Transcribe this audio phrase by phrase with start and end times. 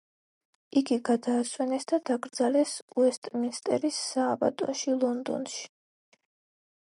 [0.79, 5.61] იგი გადაასვენეს და დაკრძალეს უესტმინსტერის სააბატოში, ლონდონში.